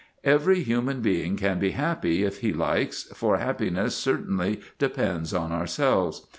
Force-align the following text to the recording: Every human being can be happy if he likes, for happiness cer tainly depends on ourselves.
Every 0.23 0.63
human 0.63 1.01
being 1.01 1.37
can 1.37 1.59
be 1.59 1.73
happy 1.73 2.23
if 2.23 2.39
he 2.39 2.53
likes, 2.53 3.03
for 3.13 3.37
happiness 3.37 3.93
cer 3.95 4.17
tainly 4.17 4.59
depends 4.79 5.31
on 5.31 5.51
ourselves. 5.51 6.25